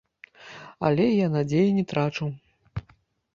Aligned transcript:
Але 0.89 1.05
я 1.07 1.27
надзеі 1.35 1.75
не 1.77 1.83
трачу. 1.93 2.25